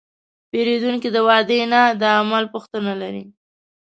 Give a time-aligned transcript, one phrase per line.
[0.49, 3.23] پیرودونکی د وعدې نه، د عمل غوښتنه لري.